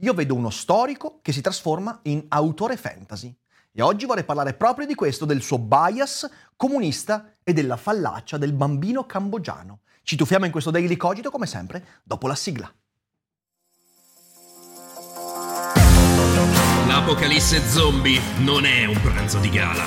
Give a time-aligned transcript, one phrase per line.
[0.00, 3.34] io vedo uno storico che si trasforma in autore fantasy.
[3.72, 8.52] E oggi vorrei parlare proprio di questo, del suo bias comunista e della fallacia del
[8.52, 9.80] bambino cambogiano.
[10.02, 12.72] Ci tuffiamo in questo Daily Cogito come sempre dopo la sigla.
[16.86, 19.84] L'apocalisse zombie non è un pranzo di gala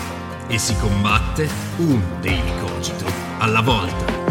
[0.48, 3.06] e si combatte un Daily Cogito
[3.40, 4.30] alla volta.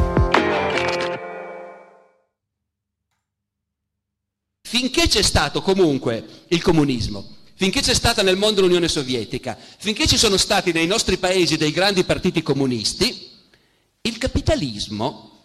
[4.70, 10.16] Finché c'è stato comunque il comunismo, finché c'è stata nel mondo l'Unione Sovietica, finché ci
[10.16, 13.30] sono stati nei nostri paesi dei grandi partiti comunisti,
[14.02, 15.38] il capitalismo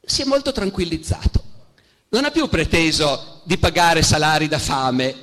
[0.00, 1.44] si è molto tranquillizzato.
[2.08, 5.14] Non ha più preteso di pagare salari da fame,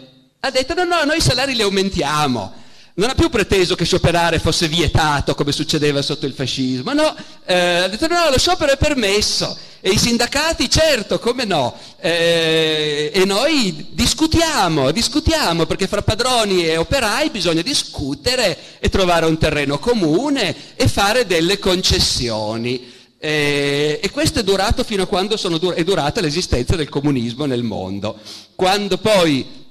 [0.41, 2.53] ha detto no, no, noi i salari li aumentiamo.
[2.99, 7.55] Non ha più preteso che scioperare fosse vietato come succedeva sotto il fascismo, no, eh,
[7.55, 13.23] ha detto no, lo sciopero è permesso e i sindacati, certo, come no, eh, e
[13.25, 20.55] noi discutiamo, discutiamo perché fra padroni e operai bisogna discutere e trovare un terreno comune
[20.75, 22.95] e fare delle concessioni.
[23.19, 27.61] Eh, e questo è durato fino a quando dur- è durata l'esistenza del comunismo nel
[27.61, 28.17] mondo.
[28.55, 29.65] Quando poi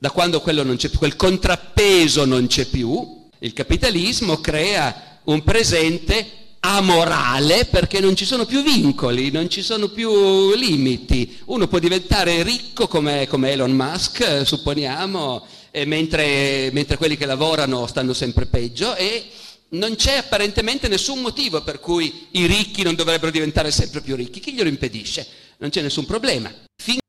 [0.00, 6.26] da quando quel contrappeso non c'è più, il capitalismo crea un presente
[6.60, 11.38] amorale perché non ci sono più vincoli, non ci sono più limiti.
[11.46, 15.46] Uno può diventare ricco come, come Elon Musk, supponiamo,
[15.84, 19.26] mentre, mentre quelli che lavorano stanno sempre peggio e
[19.72, 24.40] non c'è apparentemente nessun motivo per cui i ricchi non dovrebbero diventare sempre più ricchi.
[24.40, 25.26] Chi glielo impedisce?
[25.58, 26.50] Non c'è nessun problema.
[26.74, 26.99] Fin-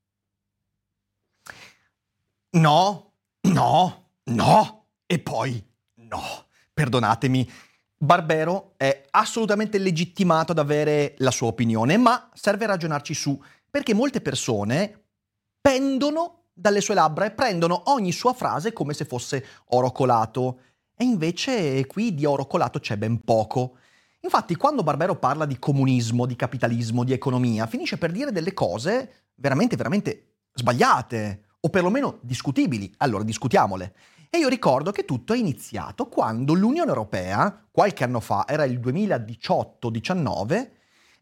[2.54, 3.12] No,
[3.48, 5.64] no, no e poi
[5.94, 6.20] no.
[6.74, 7.50] Perdonatemi.
[7.96, 13.40] Barbero è assolutamente legittimato ad avere la sua opinione, ma serve ragionarci su,
[13.70, 15.04] perché molte persone
[15.60, 20.60] pendono dalle sue labbra e prendono ogni sua frase come se fosse oro colato.
[20.94, 23.76] E invece qui di oro colato c'è ben poco.
[24.20, 29.30] Infatti, quando Barbero parla di comunismo, di capitalismo, di economia, finisce per dire delle cose
[29.36, 32.92] veramente, veramente sbagliate, o perlomeno discutibili.
[32.98, 33.94] Allora discutiamole.
[34.30, 38.80] E io ricordo che tutto è iniziato quando l'Unione Europea, qualche anno fa, era il
[38.80, 40.70] 2018-19,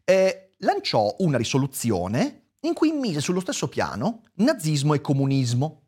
[0.05, 5.81] eh, lanciò una risoluzione in cui mise sullo stesso piano nazismo e comunismo.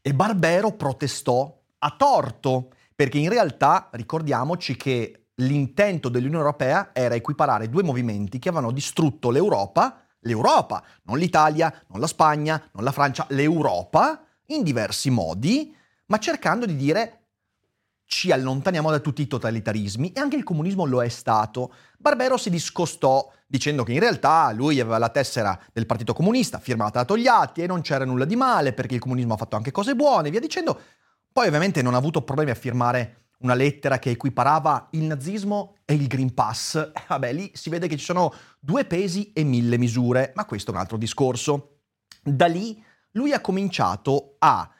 [0.00, 7.68] E Barbero protestò a torto, perché in realtà ricordiamoci che l'intento dell'Unione Europea era equiparare
[7.68, 13.26] due movimenti che avevano distrutto l'Europa, l'Europa, non l'Italia, non la Spagna, non la Francia,
[13.30, 15.74] l'Europa, in diversi modi,
[16.06, 17.16] ma cercando di dire
[18.04, 21.72] ci allontaniamo da tutti i totalitarismi e anche il comunismo lo è stato.
[21.96, 26.98] Barbero si discostò dicendo che in realtà lui aveva la tessera del Partito Comunista firmata
[26.98, 29.94] da Togliatti e non c'era nulla di male perché il comunismo ha fatto anche cose
[29.94, 30.78] buone, via dicendo.
[31.32, 35.94] Poi ovviamente non ha avuto problemi a firmare una lettera che equiparava il nazismo e
[35.94, 36.76] il Green Pass.
[36.76, 40.70] Eh, vabbè, lì si vede che ci sono due pesi e mille misure, ma questo
[40.70, 41.80] è un altro discorso.
[42.22, 44.70] Da lì lui ha cominciato a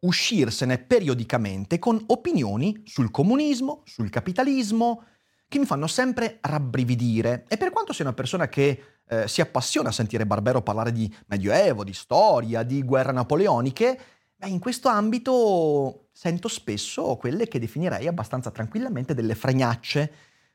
[0.00, 5.04] uscirsene periodicamente con opinioni sul comunismo, sul capitalismo,
[5.48, 7.44] che mi fanno sempre rabbrividire.
[7.48, 11.12] E per quanto sia una persona che eh, si appassiona a sentire Barbero parlare di
[11.26, 13.98] Medioevo, di storia, di guerre napoleoniche,
[14.38, 20.12] beh, in questo ambito sento spesso quelle che definirei abbastanza tranquillamente delle fregnacce.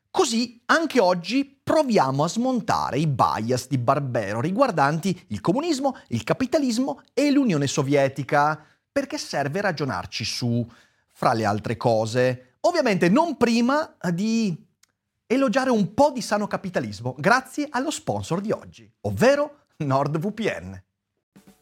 [0.10, 7.02] Così anche oggi proviamo a smontare i bias di Barbero riguardanti il comunismo, il capitalismo
[7.13, 10.66] e l'Unione Sovietica perché serve ragionarci su,
[11.12, 12.57] fra le altre cose.
[12.62, 14.56] Ovviamente non prima di
[15.25, 20.84] elogiare un po' di sano capitalismo, grazie allo sponsor di oggi, ovvero NordVPN.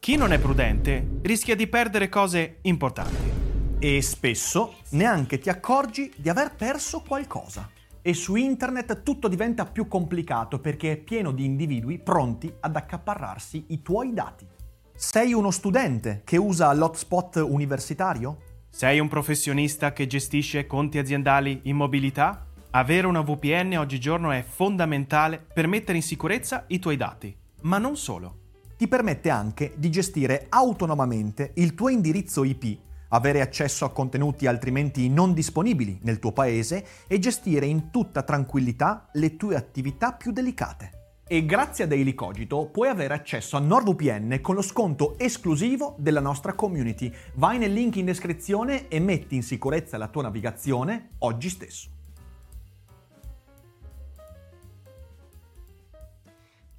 [0.03, 3.31] Chi non è prudente rischia di perdere cose importanti.
[3.77, 7.69] E spesso neanche ti accorgi di aver perso qualcosa.
[8.01, 13.65] E su internet tutto diventa più complicato perché è pieno di individui pronti ad accaparrarsi
[13.68, 14.48] i tuoi dati.
[14.95, 18.39] Sei uno studente che usa l'hotspot universitario?
[18.71, 22.47] Sei un professionista che gestisce conti aziendali in mobilità?
[22.71, 27.95] Avere una VPN oggigiorno è fondamentale per mettere in sicurezza i tuoi dati, ma non
[27.95, 28.41] solo.
[28.81, 32.80] Ti permette anche di gestire autonomamente il tuo indirizzo IP,
[33.10, 39.07] avere accesso a contenuti altrimenti non disponibili nel tuo paese e gestire in tutta tranquillità
[39.13, 41.19] le tue attività più delicate.
[41.28, 46.19] E grazie a Daily Cogito puoi avere accesso a NordVPN con lo sconto esclusivo della
[46.19, 47.13] nostra community.
[47.36, 52.00] Vai nel link in descrizione e metti in sicurezza la tua navigazione oggi stesso.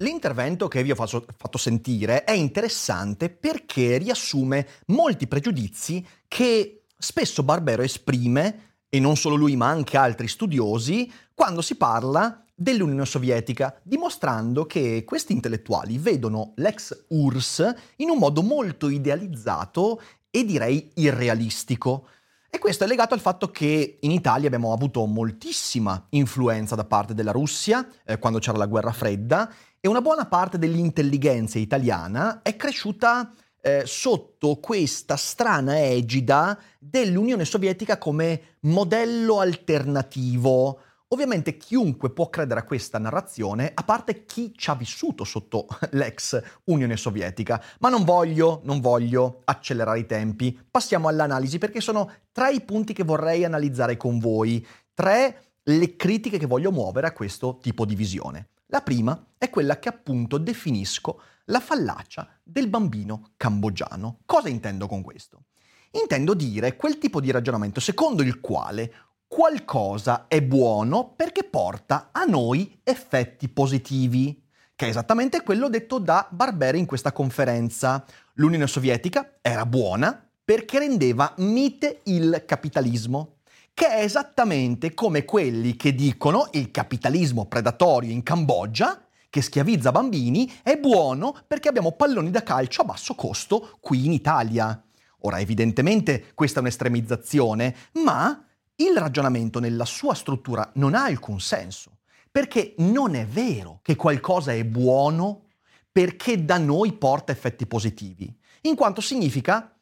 [0.03, 7.83] L'intervento che vi ho fatto sentire è interessante perché riassume molti pregiudizi che spesso Barbero
[7.83, 14.65] esprime, e non solo lui ma anche altri studiosi, quando si parla dell'Unione Sovietica, dimostrando
[14.65, 22.07] che questi intellettuali vedono l'ex URSS in un modo molto idealizzato e direi irrealistico.
[22.49, 27.15] E questo è legato al fatto che in Italia abbiamo avuto moltissima influenza da parte
[27.15, 29.51] della Russia eh, quando c'era la guerra fredda
[29.85, 37.97] e una buona parte dell'intelligenza italiana è cresciuta eh, sotto questa strana egida dell'Unione Sovietica
[37.97, 44.73] come modello alternativo Ovviamente chiunque può credere a questa narrazione, a parte chi ci ha
[44.73, 47.61] vissuto sotto l'ex Unione Sovietica.
[47.81, 50.57] Ma non voglio, non voglio accelerare i tempi.
[50.71, 54.65] Passiamo all'analisi perché sono tre i punti che vorrei analizzare con voi,
[54.95, 58.47] tre le critiche che voglio muovere a questo tipo di visione.
[58.73, 64.21] La prima è quella che appunto definisco la fallacia del bambino cambogiano.
[64.25, 65.43] Cosa intendo con questo?
[65.91, 68.91] Intendo dire quel tipo di ragionamento secondo il quale
[69.27, 74.43] qualcosa è buono perché porta a noi effetti positivi,
[74.75, 78.03] che è esattamente quello detto da Barberi in questa conferenza.
[78.33, 83.32] L'Unione Sovietica era buona perché rendeva mite il capitalismo,
[83.73, 90.51] che è esattamente come quelli che dicono il capitalismo predatorio in Cambogia, che schiavizza bambini,
[90.61, 94.79] è buono perché abbiamo palloni da calcio a basso costo qui in Italia.
[95.21, 101.97] Ora, evidentemente questa è un'estremizzazione, ma il ragionamento nella sua struttura non ha alcun senso,
[102.29, 105.45] perché non è vero che qualcosa è buono
[105.91, 109.72] perché da noi porta effetti positivi, in quanto significa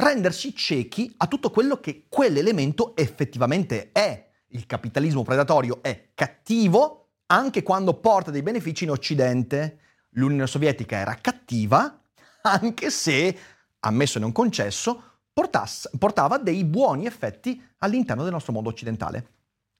[0.00, 4.28] rendersi ciechi a tutto quello che quell'elemento effettivamente è.
[4.48, 9.78] Il capitalismo predatorio è cattivo anche quando porta dei benefici in Occidente.
[10.14, 12.02] L'Unione Sovietica era cattiva
[12.42, 13.38] anche se,
[13.80, 15.02] ammesso e non concesso,
[15.32, 19.34] portasse, portava dei buoni effetti all'interno del nostro mondo occidentale.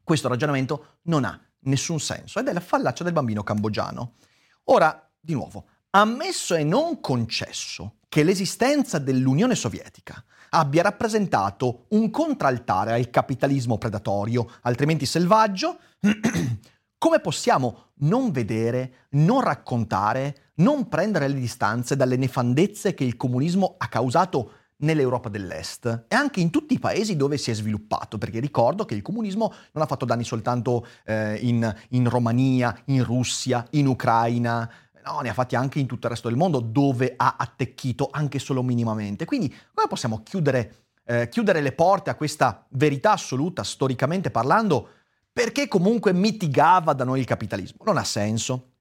[0.04, 4.14] Questo ragionamento non ha nessun senso ed è la fallacia del bambino cambogiano.
[4.64, 12.92] Ora, di nuovo, ammesso e non concesso che l'esistenza dell'Unione Sovietica abbia rappresentato un contraltare
[12.92, 15.78] al capitalismo predatorio, altrimenti selvaggio,
[16.98, 23.76] come possiamo non vedere, non raccontare, non prendere le distanze dalle nefandezze che il comunismo
[23.78, 28.40] ha causato nell'Europa dell'Est e anche in tutti i paesi dove si è sviluppato, perché
[28.40, 33.64] ricordo che il comunismo non ha fatto danni soltanto eh, in, in Romania, in Russia,
[33.70, 34.68] in Ucraina,
[35.04, 38.38] No, ne ha fatti anche in tutto il resto del mondo dove ha attecchito anche
[38.38, 39.24] solo minimamente.
[39.24, 44.88] Quindi come possiamo chiudere, eh, chiudere, le porte a questa verità assoluta, storicamente parlando,
[45.32, 47.84] perché comunque mitigava da noi il capitalismo?
[47.84, 48.72] Non ha senso.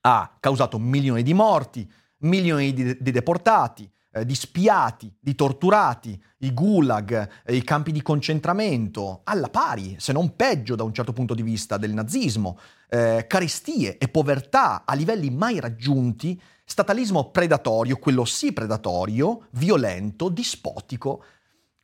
[0.00, 1.88] Ha causato milioni di morti,
[2.18, 8.02] milioni di, di deportati, eh, di spiati, di torturati, i gulag, eh, i campi di
[8.02, 12.58] concentramento, alla pari, se non peggio da un certo punto di vista del nazismo,
[12.92, 21.24] eh, carestie e povertà a livelli mai raggiunti, statalismo predatorio, quello sì predatorio, violento, dispotico.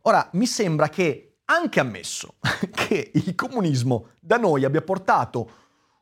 [0.03, 2.35] Ora, mi sembra che, anche ammesso
[2.71, 5.51] che il comunismo da noi abbia portato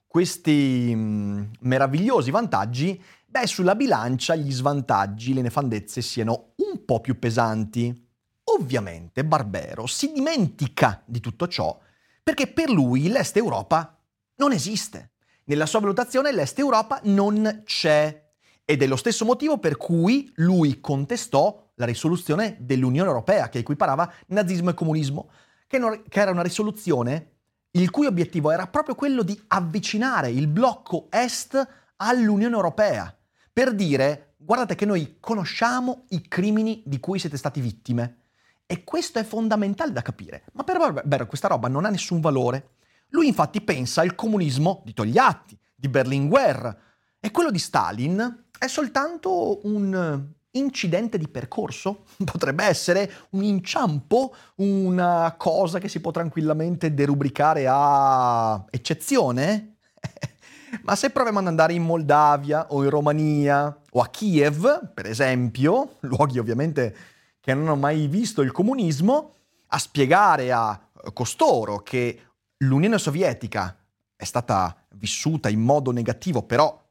[0.08, 7.00] questi mh, mm, meravigliosi vantaggi, beh, sulla bilancia gli svantaggi, le nefandezze siano un po'
[7.00, 8.04] più pesanti.
[8.48, 11.78] Ovviamente Barbero si dimentica di tutto ciò
[12.26, 13.95] perché per lui l'Est Europa
[14.36, 15.12] non esiste.
[15.44, 18.24] Nella sua valutazione l'Est Europa non c'è.
[18.64, 24.12] Ed è lo stesso motivo per cui lui contestò la risoluzione dell'Unione Europea che equiparava
[24.28, 25.30] nazismo e comunismo,
[25.66, 27.32] che, non, che era una risoluzione
[27.72, 33.14] il cui obiettivo era proprio quello di avvicinare il blocco Est all'Unione Europea
[33.52, 38.18] per dire guardate che noi conosciamo i crimini di cui siete stati vittime.
[38.66, 40.44] E questo è fondamentale da capire.
[40.52, 42.75] Ma per Barber questa roba non ha nessun valore.
[43.10, 46.84] Lui infatti pensa al comunismo di Togliatti, di Berlinguer,
[47.20, 52.04] e quello di Stalin è soltanto un incidente di percorso?
[52.24, 59.76] Potrebbe essere un inciampo, una cosa che si può tranquillamente derubricare a eccezione?
[60.82, 65.96] Ma se proviamo ad andare in Moldavia o in Romania o a Kiev, per esempio,
[66.06, 66.96] luoghi ovviamente
[67.40, 69.32] che non hanno mai visto il comunismo,
[69.68, 70.80] a spiegare a
[71.12, 72.25] costoro che
[72.58, 73.76] l'Unione Sovietica
[74.14, 76.84] è stata vissuta in modo negativo, però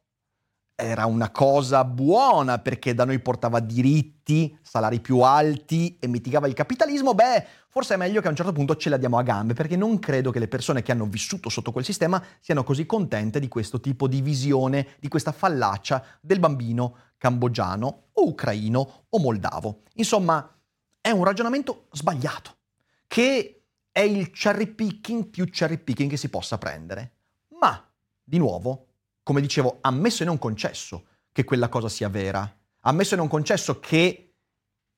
[0.78, 6.54] era una cosa buona perché da noi portava diritti, salari più alti e mitigava il
[6.54, 9.54] capitalismo, beh, forse è meglio che a un certo punto ce la diamo a gambe,
[9.54, 13.40] perché non credo che le persone che hanno vissuto sotto quel sistema siano così contente
[13.40, 19.84] di questo tipo di visione, di questa fallacia del bambino cambogiano o ucraino o moldavo.
[19.94, 20.48] Insomma,
[21.00, 22.58] è un ragionamento sbagliato,
[23.08, 23.65] che
[23.96, 27.14] è il cherry picking più cherry picking che si possa prendere.
[27.58, 27.82] Ma,
[28.22, 28.88] di nuovo,
[29.24, 33.80] come dicevo, ammesso e non concesso che quella cosa sia vera, ammesso e non concesso
[33.80, 34.34] che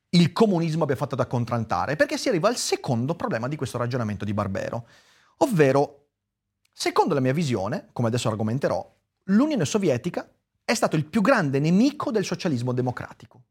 [0.09, 4.25] il comunismo abbia fatto da contrantare, perché si arriva al secondo problema di questo ragionamento
[4.25, 4.87] di Barbero,
[5.37, 6.07] ovvero,
[6.73, 10.27] secondo la mia visione, come adesso argomenterò, l'Unione Sovietica
[10.65, 13.43] è stato il più grande nemico del socialismo democratico,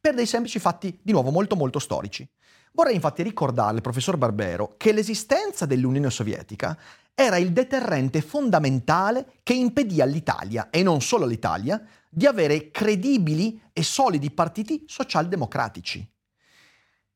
[0.00, 2.24] per dei semplici fatti, di nuovo, molto molto storici.
[2.72, 6.78] Vorrei infatti ricordare al professor Barbero che l'esistenza dell'Unione Sovietica
[7.14, 13.82] era il deterrente fondamentale che impedì all'Italia, e non solo all'Italia, di avere credibili e
[13.82, 16.08] solidi partiti socialdemocratici.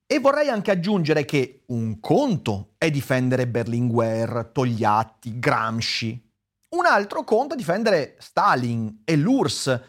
[0.06, 6.30] E vorrei anche aggiungere che un conto è difendere Berlinguer, Togliatti, Gramsci.
[6.70, 9.80] Un altro conto è difendere Stalin e l'URSS.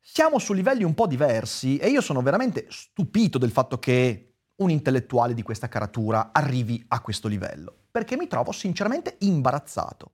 [0.00, 4.27] Siamo su livelli un po' diversi e io sono veramente stupito del fatto che
[4.58, 10.12] un intellettuale di questa caratura arrivi a questo livello, perché mi trovo sinceramente imbarazzato.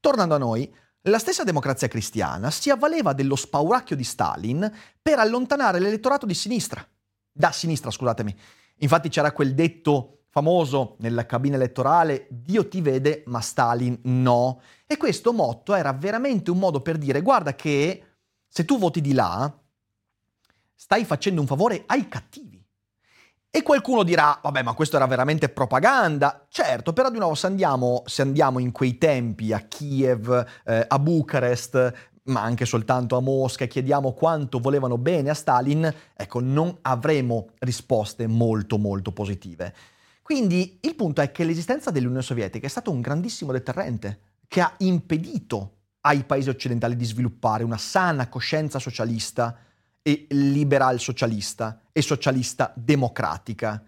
[0.00, 5.78] Tornando a noi, la stessa democrazia cristiana si avvaleva dello spauracchio di Stalin per allontanare
[5.78, 6.86] l'elettorato di sinistra.
[7.30, 8.36] Da sinistra, scusatemi.
[8.78, 14.60] Infatti c'era quel detto famoso nella cabina elettorale, Dio ti vede, ma Stalin no.
[14.86, 18.04] E questo motto era veramente un modo per dire, guarda che
[18.46, 19.52] se tu voti di là,
[20.74, 22.55] stai facendo un favore ai cattivi.
[23.56, 26.44] E qualcuno dirà, vabbè, ma questo era veramente propaganda.
[26.50, 30.98] Certo, però di nuovo se andiamo, se andiamo in quei tempi a Kiev, eh, a
[30.98, 36.76] Bucarest, ma anche soltanto a Mosca, e chiediamo quanto volevano bene a Stalin, ecco, non
[36.82, 39.74] avremo risposte molto molto positive.
[40.20, 44.70] Quindi il punto è che l'esistenza dell'Unione Sovietica è stato un grandissimo deterrente che ha
[44.80, 49.56] impedito ai paesi occidentali di sviluppare una sana coscienza socialista
[50.06, 53.82] e liberal socialista e socialista democratica.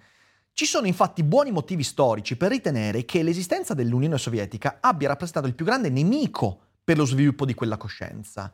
[0.52, 5.54] Ci sono infatti buoni motivi storici per ritenere che l'esistenza dell'Unione Sovietica abbia rappresentato il
[5.54, 8.50] più grande nemico per lo sviluppo di quella coscienza,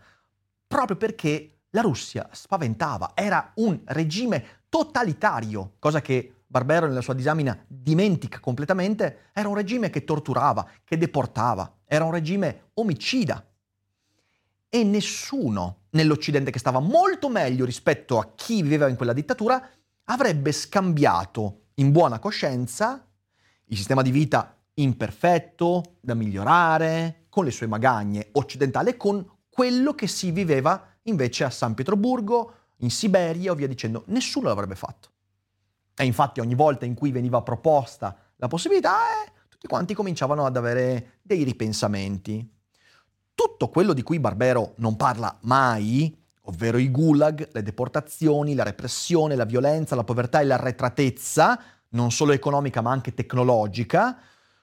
[0.67, 7.59] proprio perché la Russia spaventava, era un regime totalitario, cosa che Barbero nella sua disamina
[7.67, 13.43] dimentica completamente, era un regime che torturava, che deportava, era un regime omicida.
[14.75, 19.71] E nessuno nell'Occidente che stava molto meglio rispetto a chi viveva in quella dittatura,
[20.07, 23.07] avrebbe scambiato in buona coscienza
[23.67, 30.09] il sistema di vita imperfetto, da migliorare, con le sue magagne occidentali, con quello che
[30.09, 34.03] si viveva invece a San Pietroburgo, in Siberia o via dicendo.
[34.07, 35.11] Nessuno l'avrebbe fatto.
[35.95, 40.57] E infatti ogni volta in cui veniva proposta la possibilità, eh, tutti quanti cominciavano ad
[40.57, 42.51] avere dei ripensamenti
[43.35, 49.37] tutto quello di cui Barbero non parla mai, ovvero i gulag, le deportazioni, la repressione,
[49.37, 51.61] la violenza, la povertà e l'arretratezza,
[51.91, 54.19] non solo economica ma anche tecnologica,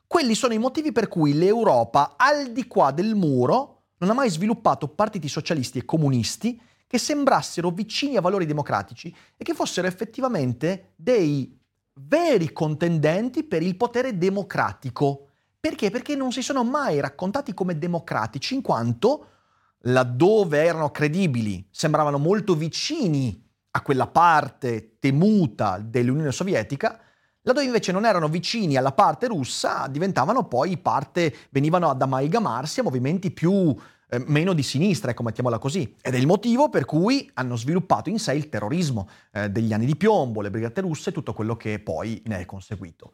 [0.08, 4.30] quelli sono i motivi per cui l'Europa, al di qua del muro, non ha mai
[4.30, 10.92] sviluppato partiti socialisti e comunisti che sembrassero vicini a valori democratici e che fossero effettivamente
[10.98, 11.58] dei
[11.94, 15.28] veri contendenti per il potere democratico
[15.62, 15.92] perché?
[15.92, 19.28] Perché non si sono mai raccontati come democratici, in quanto
[19.84, 27.00] laddove erano credibili sembravano molto vicini a quella parte temuta dell'Unione Sovietica,
[27.44, 32.84] laddove invece non erano vicini alla parte russa, diventavano poi parte, venivano ad amalgamarsi a
[32.84, 33.76] movimenti più
[34.10, 35.96] eh, meno di sinistra, ecco, mettiamola così.
[36.02, 39.86] Ed è il motivo per cui hanno sviluppato in sé il terrorismo eh, degli anni
[39.86, 43.14] di piombo, le brigate russe e tutto quello che poi ne è conseguito.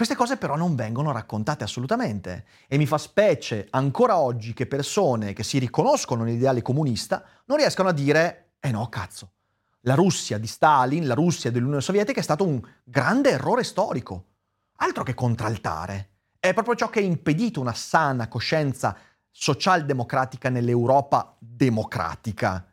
[0.00, 5.34] Queste cose però non vengono raccontate assolutamente e mi fa specie ancora oggi che persone
[5.34, 9.32] che si riconoscono nell'ideale comunista non riescano a dire eh no, cazzo,
[9.80, 14.24] la Russia di Stalin, la Russia dell'Unione Sovietica è stato un grande errore storico.
[14.76, 16.12] Altro che contraltare.
[16.40, 18.96] È proprio ciò che ha impedito una sana coscienza
[19.30, 22.66] socialdemocratica nell'Europa democratica.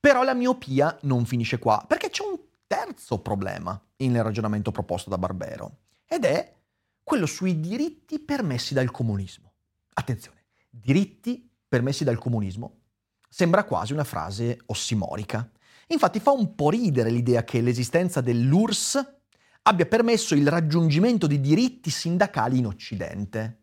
[0.00, 2.36] Però la miopia non finisce qua, perché c'è un
[2.66, 6.54] terzo problema nel ragionamento proposto da Barbero ed è
[7.02, 9.52] quello sui diritti permessi dal comunismo.
[9.94, 12.80] Attenzione, diritti permessi dal comunismo
[13.28, 15.50] sembra quasi una frase ossimorica.
[15.88, 19.14] Infatti fa un po' ridere l'idea che l'esistenza dell'URSS
[19.62, 23.62] abbia permesso il raggiungimento di diritti sindacali in Occidente.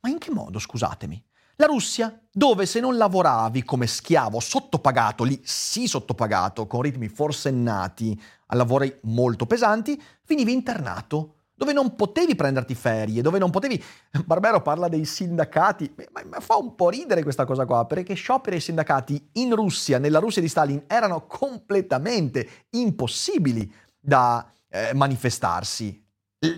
[0.00, 1.24] Ma in che modo, scusatemi?
[1.56, 8.20] La Russia, dove se non lavoravi come schiavo sottopagato, lì sì sottopagato, con ritmi forsennati
[8.46, 13.82] a lavori molto pesanti, finivi internato dove non potevi prenderti ferie, dove non potevi...
[14.24, 18.56] Barbero parla dei sindacati, ma, ma, fa un po' ridere questa cosa qua, perché scioperi
[18.56, 26.02] e sindacati in Russia, nella Russia di Stalin, erano completamente impossibili da eh, manifestarsi.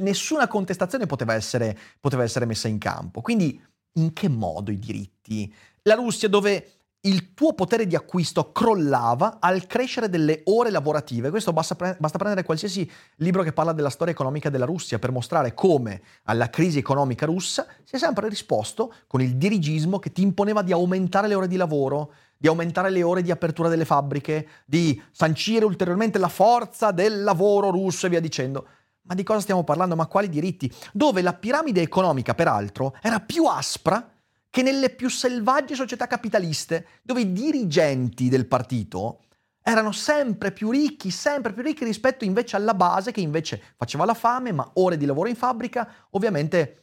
[0.00, 3.20] Nessuna contestazione poteva essere, poteva essere messa in campo.
[3.20, 3.62] Quindi
[3.98, 5.52] in che modo i diritti?
[5.82, 6.75] La Russia dove
[7.06, 11.30] il tuo potere di acquisto crollava al crescere delle ore lavorative.
[11.30, 15.12] Questo basta, pre- basta, prendere qualsiasi libro che parla della storia economica della Russia per
[15.12, 20.22] mostrare come alla crisi economica russa si è sempre risposto con il dirigismo che ti
[20.22, 24.48] imponeva di aumentare le ore di lavoro, di aumentare le ore di apertura delle fabbriche,
[24.64, 28.66] di sancire ulteriormente la forza del lavoro russo e via dicendo.
[29.02, 29.94] Ma di cosa stiamo parlando?
[29.94, 30.72] Ma quali diritti?
[30.92, 34.04] Dove la piramide economica, peraltro, era più aspra
[34.50, 39.20] che nelle più selvagge società capitaliste, dove i dirigenti del partito
[39.62, 44.14] erano sempre più ricchi, sempre più ricchi rispetto invece alla base che invece faceva la
[44.14, 46.82] fame, ma ore di lavoro in fabbrica, ovviamente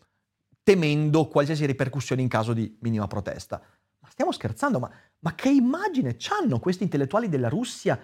[0.64, 3.62] temendo qualsiasi ripercussione in caso di minima protesta.
[4.00, 7.98] Ma stiamo scherzando, ma, ma che immagine hanno questi intellettuali della Russia?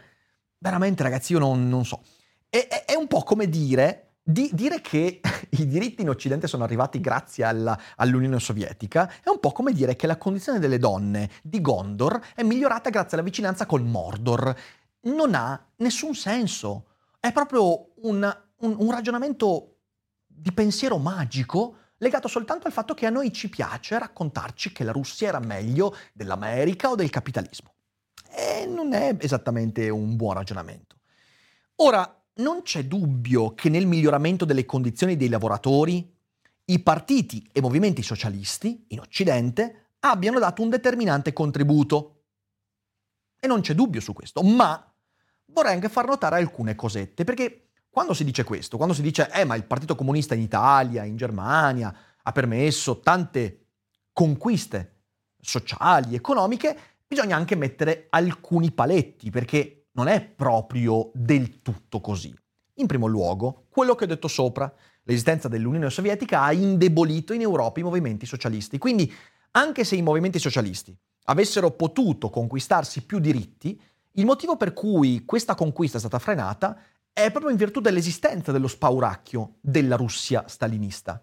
[0.58, 2.02] Veramente ragazzi, io non, non so.
[2.48, 6.64] È, è, è un po' come dire di dire che i diritti in Occidente sono
[6.64, 11.32] arrivati grazie alla, all'Unione Sovietica è un po' come dire che la condizione delle donne
[11.42, 14.56] di Gondor è migliorata grazie alla vicinanza col Mordor.
[15.02, 16.86] Non ha nessun senso.
[17.20, 19.78] È proprio un, un, un ragionamento
[20.28, 24.92] di pensiero magico legato soltanto al fatto che a noi ci piace raccontarci che la
[24.92, 27.74] Russia era meglio dell'America o del capitalismo.
[28.30, 30.98] E non è esattamente un buon ragionamento.
[31.78, 36.16] Ora, non c'è dubbio che nel miglioramento delle condizioni dei lavoratori
[36.66, 42.16] i partiti e movimenti socialisti in Occidente abbiano dato un determinante contributo.
[43.40, 44.94] E non c'è dubbio su questo, ma
[45.46, 49.46] vorrei anche far notare alcune cosette, perché quando si dice questo, quando si dice, eh,
[49.46, 53.66] ma il Partito Comunista in Italia, in Germania, ha permesso tante
[54.14, 54.98] conquiste
[55.40, 62.34] sociali, economiche, bisogna anche mettere alcuni paletti, perché non è proprio del tutto così.
[62.76, 67.82] In primo luogo, quello che ho detto sopra, l'esistenza dell'Unione Sovietica ha indebolito in Europa
[67.82, 68.78] i movimenti socialisti.
[68.78, 69.12] Quindi,
[69.52, 73.78] anche se i movimenti socialisti avessero potuto conquistarsi più diritti,
[74.14, 76.80] il motivo per cui questa conquista è stata frenata
[77.12, 81.22] è proprio in virtù dell'esistenza dello spauracchio della Russia stalinista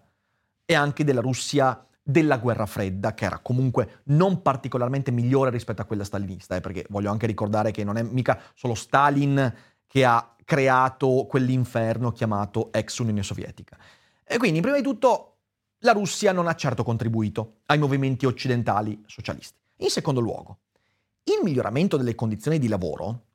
[0.63, 5.85] e anche della Russia della guerra fredda, che era comunque non particolarmente migliore rispetto a
[5.85, 9.53] quella stalinista, eh, perché voglio anche ricordare che non è mica solo Stalin
[9.85, 13.77] che ha creato quell'inferno chiamato ex Unione Sovietica.
[14.23, 15.39] E quindi, prima di tutto,
[15.79, 19.59] la Russia non ha certo contribuito ai movimenti occidentali socialisti.
[19.79, 20.59] In secondo luogo,
[21.23, 23.25] il miglioramento delle condizioni di lavoro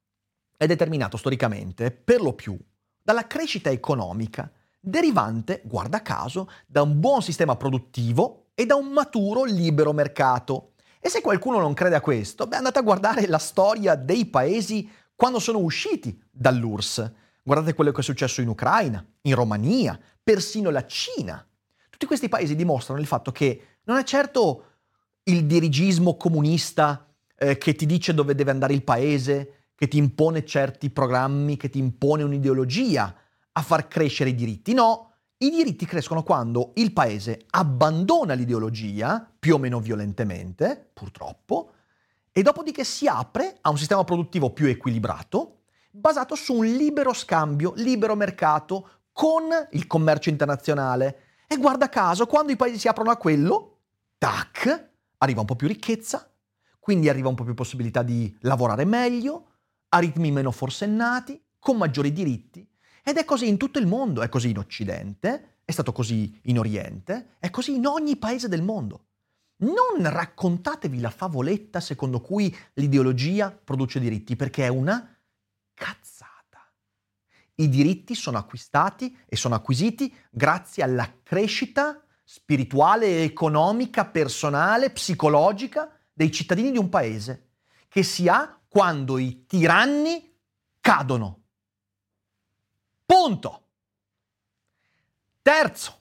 [0.57, 2.59] è determinato storicamente per lo più
[3.03, 9.45] dalla crescita economica derivante, guarda caso, da un buon sistema produttivo e da un maturo
[9.45, 10.73] libero mercato.
[11.01, 14.89] E se qualcuno non crede a questo, beh, andate a guardare la storia dei paesi
[15.15, 17.13] quando sono usciti dall'URSS.
[17.43, 21.45] Guardate quello che è successo in Ucraina, in Romania, persino la Cina.
[21.91, 24.67] Tutti questi paesi dimostrano il fatto che non è certo
[25.25, 30.45] il dirigismo comunista eh, che ti dice dove deve andare il paese, che ti impone
[30.45, 33.15] certi programmi, che ti impone un'ideologia
[33.53, 34.73] a far crescere i diritti.
[34.73, 35.12] No,
[35.43, 41.73] I diritti crescono quando il paese abbandona l'ideologia, più o meno violentemente, purtroppo,
[42.31, 47.73] e dopodiché si apre a un sistema produttivo più equilibrato, basato su un libero scambio,
[47.75, 51.23] libero mercato con il commercio internazionale.
[51.49, 53.79] E guarda caso, quando i paesi si aprono a quello,
[54.19, 56.31] tac, arriva un po' più ricchezza,
[56.79, 59.49] quindi arriva un po' più possibilità di lavorare meglio,
[59.89, 62.65] a ritmi meno forsennati, con maggiori diritti
[63.03, 66.59] ed è così in tutto il mondo, è così in Occidente, è stato così in
[66.59, 69.07] Oriente, è così in ogni paese del mondo.
[69.63, 75.17] Non raccontatevi la favoletta secondo cui l'ideologia produce diritti, perché è una
[75.75, 76.31] cazzata.
[77.57, 86.33] I diritti sono acquistati e sono acquisiti grazie alla crescita spirituale, economica, personale, psicologica dei
[86.33, 87.51] cittadini di un paese,
[87.89, 90.35] che si ha quando i tiranni
[90.81, 91.42] cadono.
[93.13, 93.61] Punto.
[95.43, 95.99] Terzo,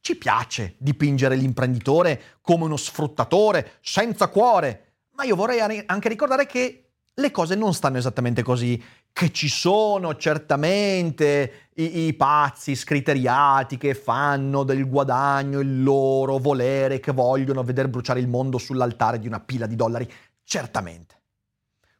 [0.00, 6.88] ci piace dipingere l'imprenditore come uno sfruttatore senza cuore, ma io vorrei anche ricordare che
[7.14, 13.94] le cose non stanno esattamente così, che ci sono certamente i, i pazzi scriteriati che
[13.94, 19.38] fanno del guadagno il loro volere, che vogliono vedere bruciare il mondo sull'altare di una
[19.38, 21.14] pila di dollari, certamente.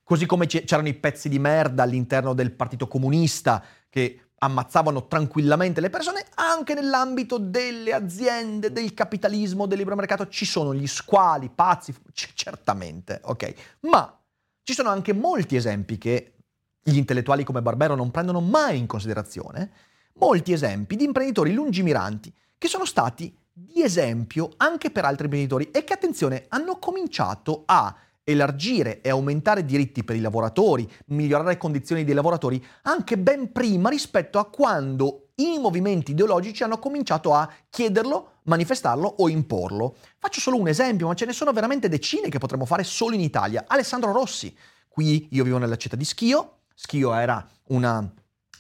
[0.02, 5.90] Così come c'erano i pezzi di merda all'interno del Partito Comunista che ammazzavano tranquillamente le
[5.90, 11.94] persone, anche nell'ambito delle aziende, del capitalismo, del libero mercato, ci sono gli squali, pazzi,
[12.12, 13.54] c- certamente, ok?
[13.80, 14.18] Ma
[14.62, 16.34] ci sono anche molti esempi che
[16.82, 19.70] gli intellettuali come Barbero non prendono mai in considerazione,
[20.14, 25.84] molti esempi di imprenditori lungimiranti che sono stati di esempio anche per altri imprenditori e
[25.84, 27.94] che, attenzione, hanno cominciato a
[28.24, 33.90] elargire e aumentare diritti per i lavoratori, migliorare le condizioni dei lavoratori, anche ben prima
[33.90, 39.96] rispetto a quando i movimenti ideologici hanno cominciato a chiederlo, manifestarlo o imporlo.
[40.18, 43.20] Faccio solo un esempio, ma ce ne sono veramente decine che potremmo fare solo in
[43.20, 43.64] Italia.
[43.66, 44.56] Alessandro Rossi,
[44.88, 48.08] qui io vivo nella città di Schio, Schio era una,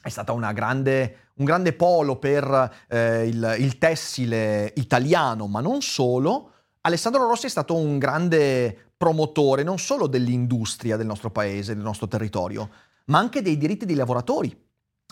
[0.02, 5.80] è stata una grande, un grande polo per eh, il, il tessile italiano, ma non
[5.80, 6.50] solo.
[6.82, 12.08] Alessandro Rossi è stato un grande promotore non solo dell'industria del nostro paese, del nostro
[12.08, 12.70] territorio,
[13.06, 14.48] ma anche dei diritti dei lavoratori.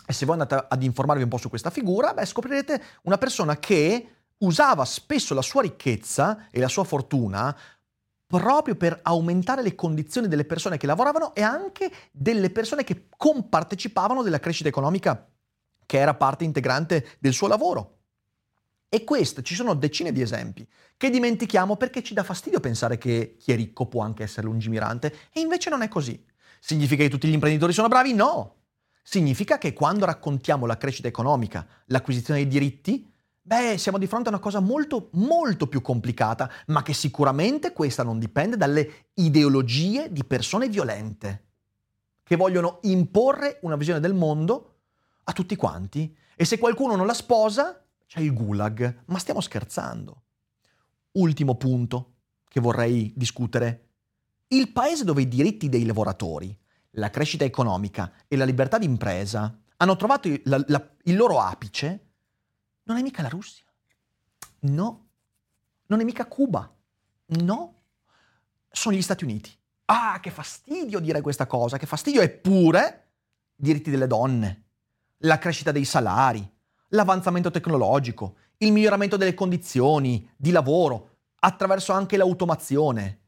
[0.05, 3.59] E se voi andate ad informarvi un po' su questa figura, beh, scoprirete una persona
[3.59, 4.07] che
[4.39, 7.55] usava spesso la sua ricchezza e la sua fortuna
[8.25, 14.23] proprio per aumentare le condizioni delle persone che lavoravano e anche delle persone che compartecipavano
[14.23, 15.29] della crescita economica
[15.85, 18.02] che era parte integrante del suo lavoro.
[18.93, 23.37] E questo, ci sono decine di esempi che dimentichiamo perché ci dà fastidio pensare che
[23.39, 26.23] chi è ricco può anche essere lungimirante e invece non è così.
[26.59, 28.13] Significa che tutti gli imprenditori sono bravi?
[28.13, 28.57] No.
[29.01, 34.31] Significa che quando raccontiamo la crescita economica, l'acquisizione dei diritti, beh, siamo di fronte a
[34.31, 40.23] una cosa molto, molto più complicata, ma che sicuramente questa non dipende dalle ideologie di
[40.23, 41.45] persone violente,
[42.21, 44.75] che vogliono imporre una visione del mondo
[45.23, 46.15] a tutti quanti.
[46.35, 47.82] E se qualcuno non la sposa,
[48.13, 50.21] c'è il gulag, ma stiamo scherzando.
[51.13, 53.87] Ultimo punto che vorrei discutere.
[54.49, 56.55] Il paese dove i diritti dei lavoratori,
[56.91, 61.39] la crescita economica e la libertà di impresa hanno trovato il, la, la, il loro
[61.39, 62.11] apice
[62.83, 63.65] non è mica la Russia.
[64.59, 65.07] No.
[65.87, 66.71] Non è mica Cuba.
[67.25, 67.81] No.
[68.69, 69.51] Sono gli Stati Uniti.
[69.85, 72.21] Ah, che fastidio dire questa cosa, che fastidio.
[72.21, 73.13] Eppure,
[73.55, 74.65] diritti delle donne,
[75.23, 76.47] la crescita dei salari,
[76.93, 83.19] l'avanzamento tecnologico, il miglioramento delle condizioni di lavoro attraverso anche l'automazione,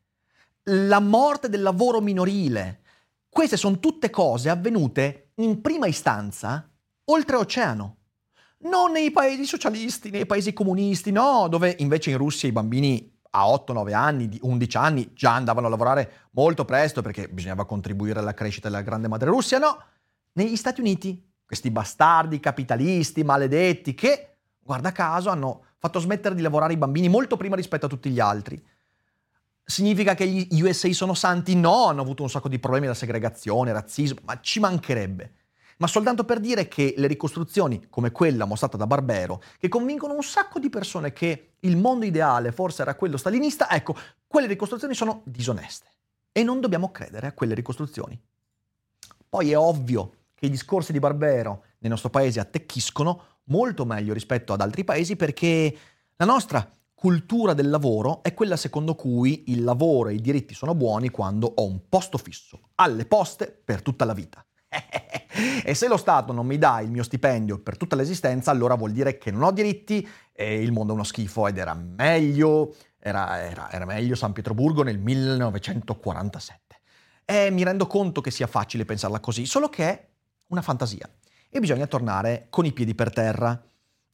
[0.64, 2.82] la morte del lavoro minorile.
[3.30, 6.70] Queste sono tutte cose avvenute in prima istanza
[7.06, 7.98] oltreoceano.
[8.60, 13.48] Non nei paesi socialisti, nei paesi comunisti, no, dove invece in Russia i bambini a
[13.48, 18.70] 8-9 anni, 11 anni già andavano a lavorare molto presto perché bisognava contribuire alla crescita
[18.70, 19.78] della grande madre Russia, no.
[20.34, 26.74] Negli Stati Uniti questi bastardi capitalisti maledetti che, guarda caso, hanno fatto smettere di lavorare
[26.74, 28.62] i bambini molto prima rispetto a tutti gli altri.
[29.64, 31.56] Significa che gli USA sono santi?
[31.56, 35.34] No, hanno avuto un sacco di problemi da segregazione, razzismo, ma ci mancherebbe.
[35.78, 40.24] Ma soltanto per dire che le ricostruzioni, come quella mostrata da Barbero, che convincono un
[40.24, 43.96] sacco di persone che il mondo ideale forse era quello stalinista, ecco,
[44.28, 45.88] quelle ricostruzioni sono disoneste.
[46.32, 48.20] E non dobbiamo credere a quelle ricostruzioni.
[49.28, 54.54] Poi è ovvio che i discorsi di Barbero nel nostro paese attecchiscono molto meglio rispetto
[54.54, 55.76] ad altri paesi perché
[56.16, 60.74] la nostra cultura del lavoro è quella secondo cui il lavoro e i diritti sono
[60.74, 64.46] buoni quando ho un posto fisso alle poste per tutta la vita.
[65.66, 68.92] E se lo Stato non mi dà il mio stipendio per tutta l'esistenza, allora vuol
[68.92, 73.42] dire che non ho diritti e il mondo è uno schifo ed era meglio, era,
[73.42, 76.80] era, era meglio San Pietroburgo nel 1947.
[77.26, 80.08] E mi rendo conto che sia facile pensarla così, solo che
[80.48, 81.10] una fantasia.
[81.50, 83.62] E bisogna tornare con i piedi per terra.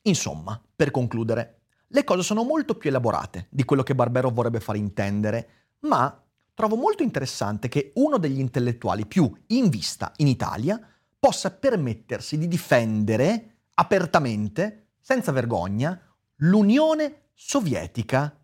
[0.03, 4.75] Insomma, per concludere, le cose sono molto più elaborate di quello che Barbero vorrebbe far
[4.75, 5.49] intendere,
[5.81, 10.79] ma trovo molto interessante che uno degli intellettuali più in vista in Italia
[11.19, 15.99] possa permettersi di difendere apertamente, senza vergogna,
[16.37, 18.37] l'Unione Sovietica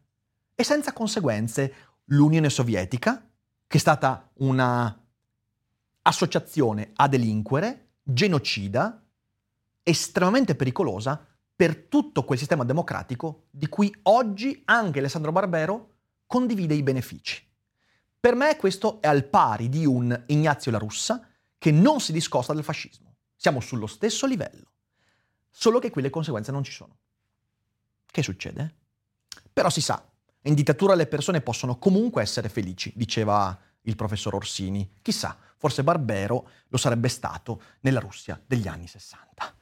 [0.53, 1.73] e senza conseguenze
[2.05, 3.27] l'Unione Sovietica,
[3.67, 5.06] che è stata una
[6.07, 9.03] associazione a delinquere, genocida,
[9.83, 16.83] estremamente pericolosa per tutto quel sistema democratico di cui oggi anche Alessandro Barbero condivide i
[16.83, 17.45] benefici.
[18.19, 22.53] Per me questo è al pari di un Ignazio La Russa che non si discosta
[22.53, 23.15] dal fascismo.
[23.35, 24.71] Siamo sullo stesso livello,
[25.49, 26.97] solo che qui le conseguenze non ci sono.
[28.05, 28.75] Che succede?
[29.51, 30.03] Però si sa,
[30.43, 34.97] in dittatura le persone possono comunque essere felici, diceva il professor Orsini.
[35.01, 39.55] Chissà, forse Barbero lo sarebbe stato nella Russia degli anni 60.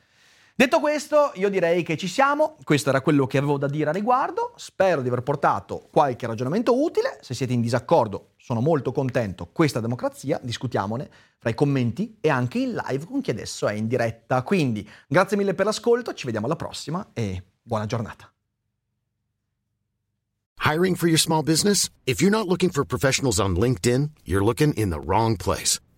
[0.58, 3.94] Detto questo, io direi che ci siamo, questo era quello che avevo da dire a
[3.94, 9.50] riguardo, spero di aver portato qualche ragionamento utile, se siete in disaccordo sono molto contento,
[9.52, 13.90] questa democrazia, discutiamone fra i commenti e anche in live con chi adesso è in
[13.90, 14.44] diretta.
[14.44, 18.32] Quindi grazie mille per l'ascolto, ci vediamo alla prossima e buona giornata.
[20.64, 21.90] Hiring for your small business?
[22.06, 25.82] If you're not looking for professionals on LinkedIn, you're looking in the wrong place.